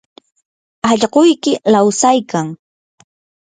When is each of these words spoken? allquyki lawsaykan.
allquyki 0.89 1.53
lawsaykan. 1.71 2.47